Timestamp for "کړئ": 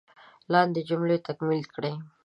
1.73-1.93